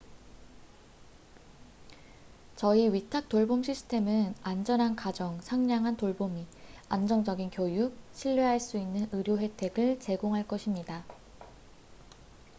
[2.55, 6.47] 저희 위탁 돌봄 시스템은 안전한 가정 상냥한 돌보미
[6.89, 11.03] 안정적인 교육 신뢰할 수 있는 의료 혜택을 제공할 것입니다